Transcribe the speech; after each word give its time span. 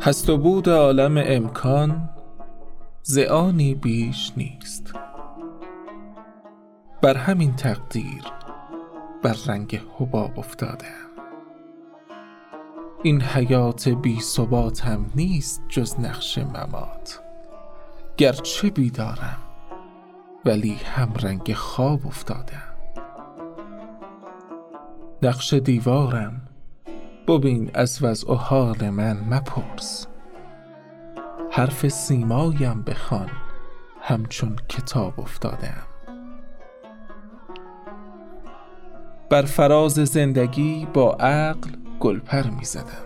هست 0.00 0.30
و 0.30 0.38
بود 0.38 0.68
عالم 0.68 1.22
امکان 1.26 2.10
زعانی 3.02 3.74
بیش 3.74 4.32
نیست. 4.36 4.92
بر 7.02 7.16
همین 7.16 7.56
تقدیر 7.56 8.22
بر 9.22 9.36
رنگ 9.46 9.80
حباب 9.98 10.38
افتاده 10.38 10.86
این 13.02 13.22
حیات 13.22 13.88
بی 13.88 14.18
هم 14.84 15.06
نیست 15.14 15.62
جز 15.68 16.00
نقش 16.00 16.38
ممات. 16.38 17.20
گرچه 18.16 18.70
بیدارم 18.70 19.38
ولی 20.44 20.74
هم 20.74 21.12
رنگ 21.22 21.52
خواب 21.52 22.06
افتاده 22.06 22.62
نقش 25.22 25.54
دیوارم 25.54 26.51
ببین 27.28 27.70
از 27.74 28.02
وضع 28.02 28.32
و 28.32 28.34
حال 28.34 28.90
من 28.90 29.16
مپرس. 29.30 30.06
حرف 31.50 31.88
سیمایم 31.88 32.82
بخوان 32.82 33.30
همچون 34.00 34.56
کتاب 34.68 35.20
افتادم 35.20 35.82
بر 39.30 39.42
فراز 39.42 39.94
زندگی 39.94 40.86
با 40.94 41.12
عقل 41.12 41.70
گلپر 42.00 42.50
می 42.50 42.64
زدم 42.64 43.04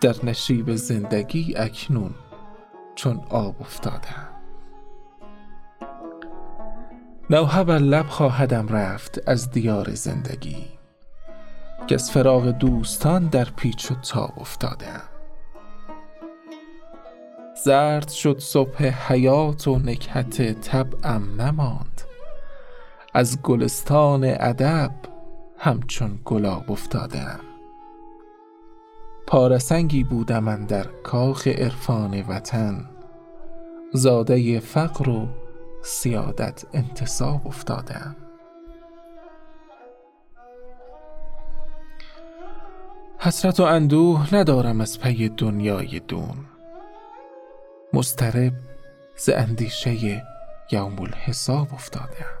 در 0.00 0.14
نشیب 0.24 0.74
زندگی 0.74 1.54
اکنون 1.56 2.14
چون 2.94 3.20
آب 3.30 3.56
افتادم 3.60 4.28
نوحه 7.30 7.64
بر 7.64 7.78
لب 7.78 8.06
خواهدم 8.06 8.68
رفت 8.68 9.28
از 9.28 9.50
دیار 9.50 9.94
زندگی. 9.94 10.79
که 11.90 11.94
از 11.94 12.10
فراغ 12.10 12.50
دوستان 12.50 13.26
در 13.26 13.44
پیچ 13.44 13.90
و 13.90 13.94
تاب 13.94 14.32
افتادم 14.36 15.02
زرد 17.64 18.08
شد 18.08 18.38
صبح 18.38 18.84
حیات 18.84 19.68
و 19.68 19.78
نکهت 19.78 20.60
طبعم 20.60 21.42
نماند. 21.42 22.02
از 23.14 23.42
گلستان 23.42 24.24
ادب 24.24 24.90
همچون 25.58 26.18
گلاب 26.24 26.72
افتادم 26.72 27.40
پارسنگی 29.26 30.04
بودم 30.04 30.44
من 30.44 30.64
در 30.66 30.84
کاخ 30.84 31.46
عرفان 31.46 32.22
وطن. 32.22 32.90
زاده 33.92 34.60
فقر 34.60 35.08
و 35.08 35.28
سیادت 35.82 36.64
انتصاب 36.72 37.46
افتادم 37.46 38.16
حسرت 43.30 43.60
و 43.60 43.62
اندوه 43.62 44.34
ندارم 44.34 44.80
از 44.80 45.00
پی 45.00 45.28
دنیای 45.28 46.00
دون. 46.00 46.36
مسترب 47.92 48.52
ز 49.16 49.28
اندیشه 49.28 50.22
یوم 50.72 51.00
الحساب 51.00 51.74
افتادم 51.74 52.38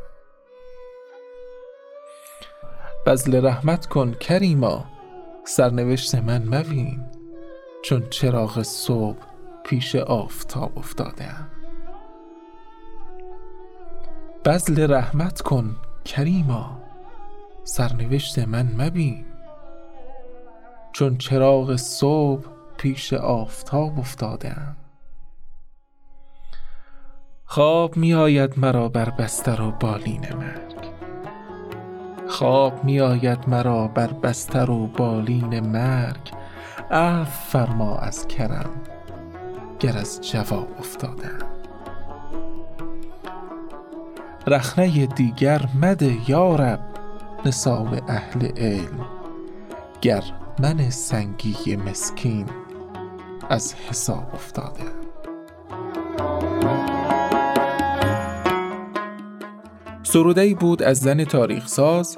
بزل 3.06 3.46
رحمت 3.46 3.86
کن 3.86 4.12
کریما 4.12 4.84
سرنوشت 5.44 6.14
من 6.14 6.42
مبین 6.54 7.04
چون 7.84 8.10
چراغ 8.10 8.62
صبح 8.62 9.26
پیش 9.64 9.96
آفتاب 9.96 10.78
افتادم 10.78 11.48
بزل 14.44 14.92
رحمت 14.92 15.40
کن 15.40 15.76
کریما 16.04 16.82
سرنوشت 17.64 18.38
من 18.38 18.72
مبین 18.78 19.29
چون 20.92 21.16
چراغ 21.16 21.76
صبح 21.76 22.46
پیش 22.76 23.12
آفتاب 23.12 23.98
افتادم 23.98 24.76
خواب 27.44 27.96
می 27.96 28.14
آید 28.14 28.58
مرا 28.58 28.88
بر 28.88 29.10
بستر 29.10 29.60
و 29.60 29.70
بالین 29.70 30.20
مرگ. 30.20 30.90
خواب 32.28 32.84
می 32.84 33.00
آید 33.00 33.48
مرا 33.48 33.88
بر 33.88 34.06
بستر 34.06 34.70
و 34.70 34.86
بالین 34.86 35.60
مرگ. 35.60 36.32
عفو 36.90 37.30
فرما 37.30 37.96
از 37.96 38.28
کرم 38.28 38.70
گر 39.80 39.98
از 39.98 40.30
جواب 40.30 40.68
افتادم 40.78 41.38
رخنه 44.46 45.06
دیگر 45.06 45.68
مده 45.80 46.30
یارب 46.30 46.80
نصاب 47.46 47.88
اهل 48.08 48.46
علم. 48.56 49.06
گر 50.00 50.22
من 50.62 50.90
سنگی 50.90 51.76
مسکین 51.76 52.46
از 53.50 53.74
حساب 53.74 54.30
افتاده 54.34 54.84
سروده 60.02 60.54
بود 60.54 60.82
از 60.82 60.98
زن 60.98 61.24
تاریخ 61.24 61.68
ساز 61.68 62.16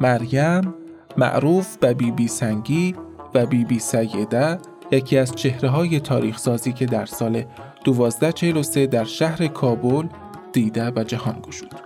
مریم 0.00 0.74
معروف 1.16 1.76
به 1.76 1.94
بی 1.94 2.10
بی 2.10 2.28
سنگی 2.28 2.94
و 3.34 3.46
بی 3.46 3.64
بی 3.64 3.78
سیده 3.78 4.58
یکی 4.90 5.18
از 5.18 5.34
چهره 5.34 5.68
های 5.68 6.00
تاریخ 6.00 6.38
سازی 6.38 6.72
که 6.72 6.86
در 6.86 7.06
سال 7.06 7.44
1243 7.86 8.86
در 8.86 9.04
شهر 9.04 9.46
کابل 9.46 10.06
دیده 10.52 10.92
و 10.96 11.04
جهان 11.04 11.40
گشود. 11.42 11.80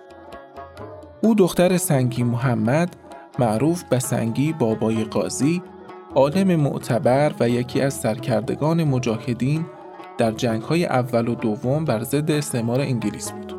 او 1.22 1.34
دختر 1.34 1.76
سنگی 1.76 2.22
محمد 2.22 2.96
معروف 3.38 3.84
به 3.84 3.98
سنگی 3.98 4.52
بابای 4.52 5.04
قاضی 5.04 5.62
عالم 6.14 6.56
معتبر 6.56 7.32
و 7.40 7.48
یکی 7.48 7.80
از 7.80 7.94
سرکردگان 7.94 8.84
مجاهدین 8.84 9.66
در 10.18 10.30
جنگ 10.30 10.62
های 10.62 10.84
اول 10.84 11.28
و 11.28 11.34
دوم 11.34 11.84
بر 11.84 12.02
ضد 12.02 12.30
استعمار 12.30 12.80
انگلیس 12.80 13.32
بود. 13.32 13.54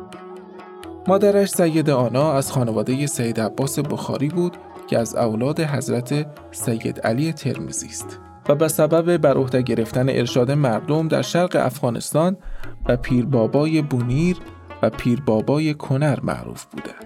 مادرش 1.08 1.48
سید 1.48 1.90
آنا 1.90 2.32
از 2.32 2.52
خانواده 2.52 3.06
سید 3.06 3.40
عباس 3.40 3.78
بخاری 3.78 4.28
بود 4.28 4.56
که 4.86 4.98
از 4.98 5.16
اولاد 5.16 5.60
حضرت 5.60 6.26
سید 6.50 7.00
علی 7.00 7.32
ترمیزی 7.32 7.86
است 7.86 8.18
و 8.48 8.54
به 8.54 8.68
سبب 8.68 9.16
بر 9.16 9.36
عهده 9.36 9.62
گرفتن 9.62 10.08
ارشاد 10.08 10.50
مردم 10.50 11.08
در 11.08 11.22
شرق 11.22 11.56
افغانستان 11.60 12.36
و 12.88 12.96
پیر 12.96 13.26
بابای 13.26 13.82
بونیر 13.82 14.36
و 14.82 14.90
پیر 14.90 15.20
بابای 15.20 15.74
کنر 15.74 16.20
معروف 16.22 16.64
بوده. 16.64 17.05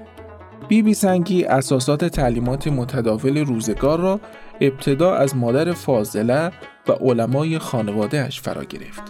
بی 0.70 0.82
بی 0.82 0.94
سنگی 0.94 1.44
اساسات 1.44 2.04
تعلیمات 2.04 2.68
متداول 2.68 3.38
روزگار 3.38 4.00
را 4.00 4.20
ابتدا 4.60 5.14
از 5.14 5.36
مادر 5.36 5.72
فاضله 5.72 6.50
و 6.88 6.92
علمای 6.92 7.58
خانوادهش 7.58 8.40
فرا 8.40 8.64
گرفت. 8.64 9.02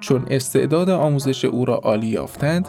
چون 0.00 0.26
استعداد 0.30 0.90
آموزش 0.90 1.44
او 1.44 1.64
را 1.64 1.74
عالی 1.74 2.06
یافتند، 2.06 2.68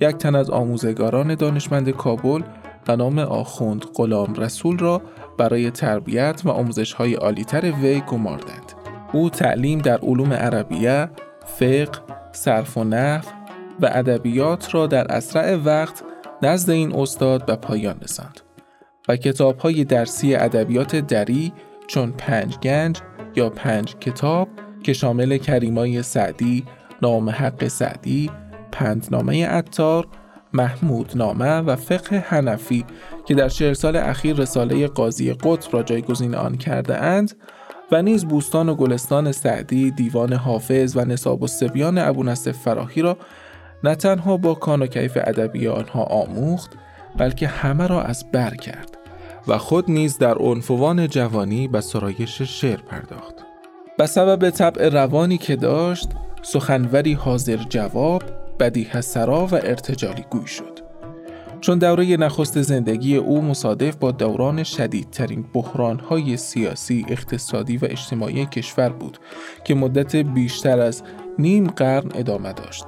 یک 0.00 0.16
تن 0.16 0.34
از 0.34 0.50
آموزگاران 0.50 1.34
دانشمند 1.34 1.90
کابل 1.90 2.42
به 2.84 2.96
نام 2.96 3.18
آخوند 3.18 3.84
غلام 3.94 4.34
رسول 4.34 4.78
را 4.78 5.02
برای 5.38 5.70
تربیت 5.70 6.42
و 6.44 6.50
آموزش 6.50 6.92
های 6.92 7.14
عالیتر 7.14 7.72
وی 7.82 8.00
گماردند. 8.00 8.72
او 9.12 9.30
تعلیم 9.30 9.78
در 9.78 9.98
علوم 9.98 10.32
عربیه، 10.32 11.10
فقه، 11.46 11.88
صرف 12.32 12.76
و 12.76 12.84
نحو 12.84 13.28
و 13.80 13.90
ادبیات 13.92 14.74
را 14.74 14.86
در 14.86 15.12
اسرع 15.12 15.56
وقت 15.56 16.04
نزد 16.42 16.70
این 16.70 16.96
استاد 16.96 17.46
به 17.46 17.56
پایان 17.56 18.00
رساند 18.00 18.40
و 19.08 19.16
کتاب 19.16 19.58
های 19.58 19.84
درسی 19.84 20.34
ادبیات 20.34 20.96
دری 20.96 21.52
چون 21.86 22.12
پنج 22.12 22.58
گنج 22.58 23.00
یا 23.36 23.50
پنج 23.50 23.96
کتاب 23.96 24.48
که 24.82 24.92
شامل 24.92 25.36
کریمای 25.36 26.02
سعدی، 26.02 26.64
نام 27.02 27.30
حق 27.30 27.68
سعدی، 27.68 28.30
پندنامه 28.72 29.48
اتار، 29.50 30.06
محمود 30.52 31.12
نامه 31.14 31.50
و 31.50 31.76
فقه 31.76 32.24
حنفی 32.28 32.84
که 33.26 33.34
در 33.34 33.48
چهل 33.48 33.72
سال 33.72 33.96
اخیر 33.96 34.36
رساله 34.36 34.86
قاضی 34.86 35.32
قطب 35.32 35.74
را 35.76 35.82
جایگزین 35.82 36.34
آن 36.34 36.56
کرده 36.56 36.96
اند 37.02 37.32
و 37.92 38.02
نیز 38.02 38.24
بوستان 38.24 38.68
و 38.68 38.74
گلستان 38.74 39.32
سعدی، 39.32 39.90
دیوان 39.90 40.32
حافظ 40.32 40.96
و 40.96 41.04
نصاب 41.04 41.42
و 41.42 41.46
سبیان 41.46 41.98
ابو 41.98 42.22
نصف 42.22 42.52
فراهی 42.52 43.02
را 43.02 43.18
نه 43.84 43.94
تنها 43.94 44.36
با 44.36 44.54
کان 44.54 44.82
و 44.82 44.86
کیف 44.86 45.18
ادبی 45.20 45.68
آنها 45.68 46.02
آموخت 46.02 46.70
بلکه 47.16 47.46
همه 47.46 47.86
را 47.86 48.02
از 48.02 48.24
بر 48.32 48.54
کرد 48.54 48.98
و 49.48 49.58
خود 49.58 49.90
نیز 49.90 50.18
در 50.18 50.34
عنفوان 50.34 51.08
جوانی 51.08 51.68
به 51.68 51.80
سرایش 51.80 52.42
شعر 52.42 52.80
پرداخت 52.80 53.34
به 53.98 54.06
سبب 54.06 54.50
طبع 54.50 54.88
روانی 54.88 55.38
که 55.38 55.56
داشت 55.56 56.08
سخنوری 56.42 57.12
حاضر 57.12 57.56
جواب 57.56 58.22
بدیه 58.60 59.00
سرا 59.00 59.46
و 59.46 59.54
ارتجالی 59.54 60.24
گوی 60.30 60.46
شد 60.46 60.86
چون 61.60 61.78
دوره 61.78 62.16
نخست 62.16 62.62
زندگی 62.62 63.16
او 63.16 63.42
مصادف 63.42 63.96
با 63.96 64.12
دوران 64.12 64.62
شدیدترین 64.62 65.44
بحرانهای 65.54 66.36
سیاسی، 66.36 67.06
اقتصادی 67.08 67.76
و 67.76 67.84
اجتماعی 67.84 68.46
کشور 68.46 68.88
بود 68.88 69.18
که 69.64 69.74
مدت 69.74 70.16
بیشتر 70.16 70.80
از 70.80 71.02
نیم 71.38 71.66
قرن 71.66 72.10
ادامه 72.14 72.52
داشت. 72.52 72.84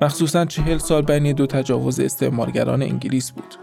مخصوصا 0.00 0.44
چهل 0.44 0.78
سال 0.78 1.02
بین 1.02 1.32
دو 1.32 1.46
تجاوز 1.46 2.00
استعمارگران 2.00 2.82
انگلیس 2.82 3.30
بود. 3.30 3.54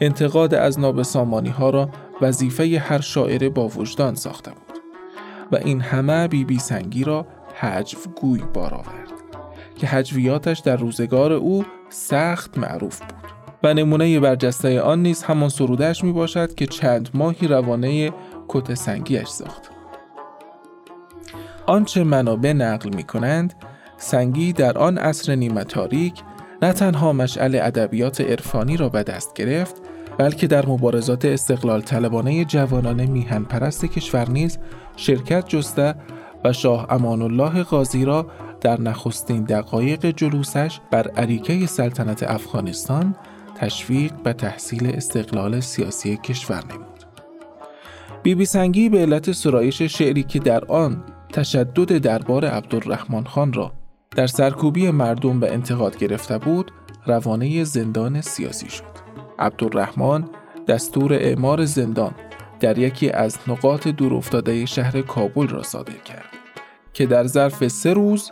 انتقاد 0.00 0.54
از 0.54 0.80
نابسامانی 0.80 1.48
ها 1.48 1.70
را 1.70 1.90
وظیفه 2.20 2.78
هر 2.78 3.00
شاعر 3.00 3.48
با 3.48 3.68
وجدان 3.68 4.14
ساخته 4.14 4.50
بود. 4.50 4.80
و 5.52 5.56
این 5.56 5.80
همه 5.80 6.28
بی 6.28 6.44
بی 6.44 6.58
سنگی 6.58 7.04
را 7.04 7.26
حجو 7.54 7.98
گوی 8.20 8.42
بار 8.54 8.74
آورد 8.74 9.10
که 9.76 9.86
حجویاتش 9.86 10.58
در 10.58 10.76
روزگار 10.76 11.32
او 11.32 11.64
سخت 11.88 12.58
معروف 12.58 13.00
بود 13.00 13.30
و 13.62 13.74
نمونه 13.74 14.20
برجسته 14.20 14.80
آن 14.80 15.02
نیز 15.02 15.22
همان 15.22 15.48
سرودش 15.48 16.04
می 16.04 16.12
باشد 16.12 16.54
که 16.54 16.66
چند 16.66 17.08
ماهی 17.14 17.48
روانه 17.48 18.10
کت 18.48 18.74
سنگیش 18.74 19.28
ساخت 19.28 19.70
آنچه 21.66 22.04
منابع 22.04 22.52
نقل 22.52 22.94
می 22.94 23.02
کنند 23.02 23.54
سنگی 24.02 24.52
در 24.52 24.78
آن 24.78 24.98
عصر 24.98 25.34
نیمه 25.34 25.64
تاریک 25.64 26.22
نه 26.62 26.72
تنها 26.72 27.12
مشعل 27.12 27.58
ادبیات 27.62 28.20
عرفانی 28.20 28.76
را 28.76 28.88
به 28.88 29.02
دست 29.02 29.34
گرفت 29.34 29.74
بلکه 30.18 30.46
در 30.46 30.66
مبارزات 30.66 31.24
استقلال 31.24 31.80
طلبانه 31.80 32.44
جوانان 32.44 33.06
میهن 33.06 33.44
پرست 33.44 33.84
کشور 33.84 34.30
نیز 34.30 34.58
شرکت 34.96 35.48
جسته 35.48 35.94
و 36.44 36.52
شاه 36.52 36.86
امان 36.90 37.22
الله 37.22 37.62
قاضی 37.62 38.04
را 38.04 38.26
در 38.60 38.80
نخستین 38.80 39.44
دقایق 39.44 40.06
جلوسش 40.06 40.80
بر 40.90 41.08
عریکه 41.08 41.66
سلطنت 41.66 42.22
افغانستان 42.22 43.16
تشویق 43.54 44.12
به 44.12 44.32
تحصیل 44.32 44.86
استقلال 44.86 45.60
سیاسی 45.60 46.16
کشور 46.16 46.64
نمود. 46.70 47.04
بی 48.22 48.34
بی 48.34 48.44
سنگی 48.44 48.88
به 48.88 48.98
علت 48.98 49.32
سرایش 49.32 49.82
شعری 49.82 50.22
که 50.22 50.38
در 50.38 50.64
آن 50.64 51.04
تشدد 51.32 51.98
دربار 51.98 52.44
عبدالرحمن 52.44 53.24
خان 53.24 53.52
را 53.52 53.79
در 54.16 54.26
سرکوبی 54.26 54.90
مردم 54.90 55.40
به 55.40 55.52
انتقاد 55.52 55.98
گرفته 55.98 56.38
بود 56.38 56.72
روانه 57.06 57.64
زندان 57.64 58.20
سیاسی 58.20 58.70
شد. 58.70 58.84
عبدالرحمن 59.38 60.24
دستور 60.68 61.12
اعمار 61.12 61.64
زندان 61.64 62.14
در 62.60 62.78
یکی 62.78 63.10
از 63.10 63.38
نقاط 63.46 63.88
دورافتاده 63.88 64.66
شهر 64.66 65.02
کابل 65.02 65.48
را 65.48 65.62
صادر 65.62 65.96
کرد 65.96 66.24
که 66.92 67.06
در 67.06 67.26
ظرف 67.26 67.68
سه 67.68 67.92
روز 67.92 68.30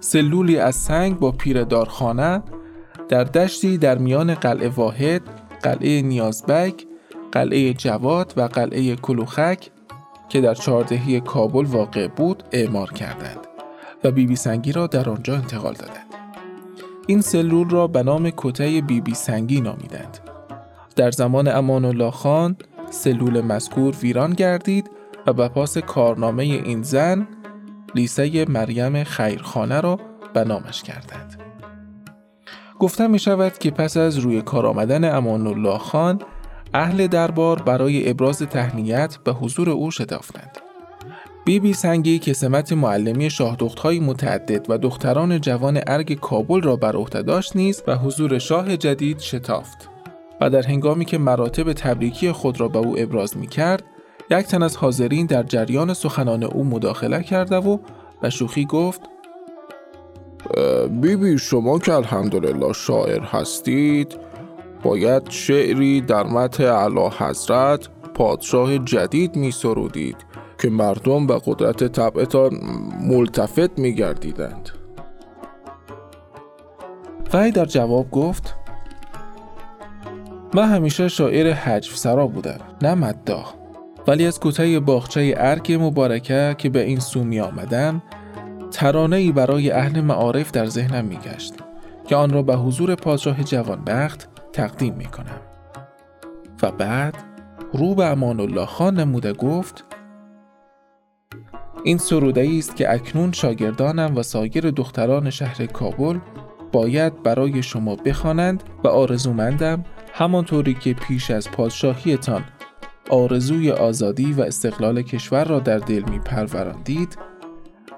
سلولی 0.00 0.58
از 0.58 0.74
سنگ 0.74 1.18
با 1.18 1.32
پیردارخانه 1.32 2.42
در 3.08 3.24
دشتی 3.24 3.78
در 3.78 3.98
میان 3.98 4.34
قلعه 4.34 4.68
واحد، 4.68 5.22
قلعه 5.62 6.02
نیازبک، 6.02 6.86
قلعه 7.32 7.74
جواد 7.74 8.34
و 8.36 8.42
قلعه 8.42 8.96
کلوخک 8.96 9.70
که 10.28 10.40
در 10.40 10.54
چهاردهی 10.54 11.20
کابل 11.20 11.64
واقع 11.64 12.08
بود 12.08 12.42
اعمار 12.52 12.92
کردند 12.92 13.47
و 14.04 14.10
بیبی 14.10 14.26
بی 14.26 14.36
سنگی 14.36 14.72
را 14.72 14.86
در 14.86 15.10
آنجا 15.10 15.34
انتقال 15.34 15.74
دادند. 15.74 16.06
این 17.06 17.20
سلول 17.20 17.70
را 17.70 17.86
به 17.86 18.02
نام 18.02 18.30
کته 18.36 18.64
بیبی 18.64 19.00
بی 19.00 19.14
سنگی 19.14 19.60
نامیدند. 19.60 20.18
در 20.96 21.10
زمان 21.10 21.48
امان 21.48 21.84
الله 21.84 22.10
خان 22.10 22.56
سلول 22.90 23.40
مذکور 23.40 23.94
ویران 24.02 24.32
گردید 24.32 24.90
و 25.26 25.32
به 25.32 25.48
پاس 25.48 25.78
کارنامه 25.78 26.42
این 26.42 26.82
زن 26.82 27.28
لیسه 27.94 28.44
مریم 28.44 29.04
خیرخانه 29.04 29.80
را 29.80 30.00
به 30.34 30.44
نامش 30.44 30.82
کردند. 30.82 31.42
گفته 32.78 33.06
می 33.06 33.18
شود 33.18 33.58
که 33.58 33.70
پس 33.70 33.96
از 33.96 34.18
روی 34.18 34.42
کار 34.42 34.66
آمدن 34.66 35.14
امان 35.14 35.46
الله 35.46 35.78
خان 35.78 36.18
اهل 36.74 37.06
دربار 37.06 37.62
برای 37.62 38.10
ابراز 38.10 38.38
تهنیت 38.38 39.16
به 39.24 39.32
حضور 39.32 39.70
او 39.70 39.90
شتافتند. 39.90 40.67
بی 41.48 41.60
بی 41.60 41.72
سنگی 41.72 42.18
که 42.18 42.32
سمت 42.32 42.72
معلمی 42.72 43.30
شاهدختهای 43.30 44.00
متعدد 44.00 44.66
و 44.68 44.78
دختران 44.78 45.40
جوان 45.40 45.80
ارگ 45.86 46.20
کابل 46.20 46.62
را 46.62 46.76
بر 46.76 46.96
عهده 46.96 47.22
داشت 47.22 47.56
نیز 47.56 47.82
و 47.86 47.96
حضور 47.96 48.38
شاه 48.38 48.76
جدید 48.76 49.18
شتافت. 49.18 49.88
و 50.40 50.50
در 50.50 50.62
هنگامی 50.62 51.04
که 51.04 51.18
مراتب 51.18 51.72
تبریکی 51.72 52.32
خود 52.32 52.60
را 52.60 52.68
به 52.68 52.78
او 52.78 52.94
ابراز 52.98 53.36
می 53.36 53.46
کرد 53.46 53.82
یک 54.30 54.46
تن 54.46 54.62
از 54.62 54.76
حاضرین 54.76 55.26
در 55.26 55.42
جریان 55.42 55.94
سخنان 55.94 56.42
او 56.44 56.64
مداخله 56.64 57.22
کرده 57.22 57.56
و 57.56 57.78
به 58.20 58.30
شوخی 58.30 58.64
گفت 58.64 59.00
بیبی 60.90 61.16
بی 61.16 61.38
شما 61.38 61.78
که 61.78 61.94
الحمدلله 61.94 62.72
شاعر 62.72 63.22
هستید 63.22 64.16
باید 64.82 65.30
شعری 65.30 66.00
در 66.00 66.22
متح 66.22 66.64
علا 66.64 67.08
حضرت 67.08 67.88
پادشاه 68.14 68.78
جدید 68.78 69.36
می 69.36 69.50
سرودید 69.50 70.16
که 70.58 70.70
مردم 70.70 71.26
به 71.26 71.40
قدرت 71.46 71.84
طبعتان 71.84 72.60
ملتفت 73.00 73.78
می 73.78 73.94
گردیدند 73.94 74.70
وی 77.34 77.50
در 77.50 77.64
جواب 77.64 78.10
گفت 78.10 78.54
من 80.54 80.68
همیشه 80.68 81.08
شاعر 81.08 81.52
حجف 81.52 81.96
سرا 81.96 82.26
بودم 82.26 82.58
نه 82.82 82.94
مداح. 82.94 83.54
ولی 84.06 84.26
از 84.26 84.40
کوته 84.40 84.80
باغچه 84.80 85.34
ارگ 85.36 85.78
مبارکه 85.80 86.54
که 86.58 86.68
به 86.68 86.84
این 86.84 87.00
سو 87.00 87.24
می 87.24 87.40
آمدم 87.40 88.02
ترانه 88.70 89.32
برای 89.32 89.70
اهل 89.70 90.00
معارف 90.00 90.50
در 90.50 90.66
ذهنم 90.66 91.04
می 91.04 91.16
گشت 91.16 91.54
که 92.06 92.16
آن 92.16 92.30
را 92.30 92.42
به 92.42 92.56
حضور 92.56 92.94
پادشاه 92.94 93.42
جوانبخت 93.44 94.28
تقدیم 94.52 94.94
می 94.94 95.04
کنم 95.04 95.40
و 96.62 96.70
بعد 96.70 97.14
رو 97.72 97.94
به 97.94 98.04
امان 98.04 98.40
الله 98.40 98.66
خان 98.66 99.00
نموده 99.00 99.32
گفت 99.32 99.84
این 101.84 101.98
سروده 101.98 102.50
است 102.58 102.76
که 102.76 102.92
اکنون 102.92 103.32
شاگردانم 103.32 104.16
و 104.16 104.22
سایر 104.22 104.70
دختران 104.70 105.30
شهر 105.30 105.66
کابل 105.66 106.18
باید 106.72 107.22
برای 107.22 107.62
شما 107.62 107.96
بخوانند 107.96 108.62
و 108.84 108.88
آرزومندم 108.88 109.84
همانطوری 110.12 110.74
که 110.74 110.94
پیش 110.94 111.30
از 111.30 111.50
پادشاهیتان 111.50 112.44
آرزوی 113.10 113.70
آزادی 113.70 114.32
و 114.32 114.40
استقلال 114.40 115.02
کشور 115.02 115.44
را 115.44 115.60
در 115.60 115.78
دل 115.78 116.02
می 116.10 116.18
پروراندید 116.18 117.18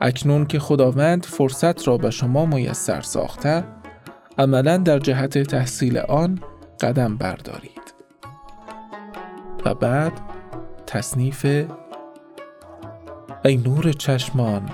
اکنون 0.00 0.47
که 0.47 0.59
خداوند 0.59 1.25
فرصت 1.25 1.88
را 1.88 1.99
به 1.99 2.11
شما 2.11 2.47
میسر 2.47 3.00
ساخته 3.00 3.65
عملا 4.38 4.76
در 4.76 4.99
جهت 4.99 5.38
تحصیل 5.38 5.99
آن 5.99 6.38
قدم 6.81 7.17
بردارید. 7.17 7.94
و 9.65 9.75
بعد 9.75 10.12
تصنیف 10.87 11.47
ای 13.44 13.56
نور 13.56 13.92
چشمان 13.92 14.70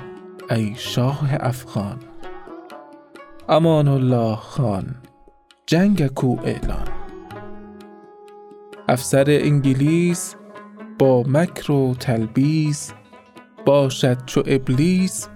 ای 0.51 0.75
شاه 0.77 1.29
افغان 1.41 1.99
امان 3.49 3.89
الله 3.89 4.37
خان 4.37 4.95
جنگ 5.67 6.07
کو 6.07 6.37
اعلان 6.45 6.89
افسر 8.89 9.25
انگلیس 9.29 10.35
با 10.99 11.23
مکر 11.27 11.73
و 11.73 11.95
تلبیس 11.95 12.93
باشد 13.67 14.25
چو 14.27 14.43
ابلیس 14.47 15.29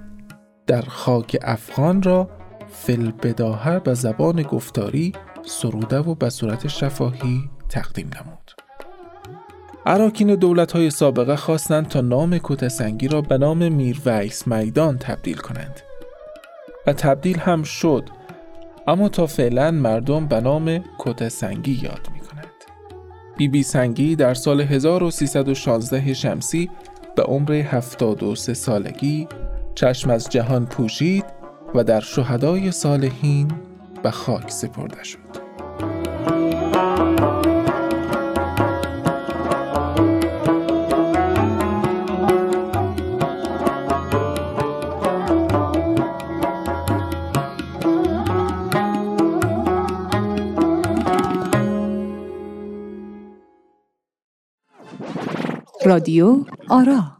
در 0.66 0.82
خاک 0.82 1.38
افغان 1.42 2.02
را 2.02 2.30
فل 2.68 3.10
بداهه 3.10 3.78
به 3.78 3.94
زبان 3.94 4.42
گفتاری 4.42 5.12
سروده 5.46 5.98
و 5.98 6.14
به 6.14 6.30
صورت 6.30 6.68
شفاهی 6.68 7.50
تقدیم 7.68 8.10
نمود. 8.16 8.69
عراکین 9.86 10.34
دولت 10.34 10.72
های 10.72 10.90
سابقه 10.90 11.36
خواستند 11.36 11.88
تا 11.88 12.00
نام 12.00 12.40
سنگی 12.68 13.08
را 13.08 13.20
به 13.20 13.38
نام 13.38 13.68
میر 13.68 14.00
ویس 14.06 14.46
میدان 14.46 14.98
تبدیل 14.98 15.36
کنند 15.36 15.80
و 16.86 16.92
تبدیل 16.92 17.38
هم 17.38 17.62
شد 17.62 18.08
اما 18.86 19.08
تا 19.08 19.26
فعلا 19.26 19.70
مردم 19.70 20.26
به 20.26 20.40
نام 20.40 20.84
سنگی 21.28 21.80
یاد 21.82 22.08
می 22.14 22.20
کنند. 22.20 22.46
بی 23.36 23.48
بی 23.48 23.62
سنگی 23.62 24.16
در 24.16 24.34
سال 24.34 24.60
1316 24.60 26.14
شمسی 26.14 26.70
به 27.16 27.22
عمر 27.22 27.52
73 27.52 28.54
سالگی 28.54 29.28
چشم 29.74 30.10
از 30.10 30.28
جهان 30.28 30.66
پوشید 30.66 31.24
و 31.74 31.84
در 31.84 32.00
شهدای 32.00 32.72
صالحین 32.72 33.52
به 34.02 34.10
خاک 34.10 34.50
سپرده 34.50 35.04
شد. 35.04 35.39
رادیو 55.90 56.44
آرا. 56.68 57.16